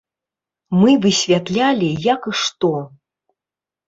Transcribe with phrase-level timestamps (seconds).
[0.79, 2.71] Мы высвятлялі, як і што.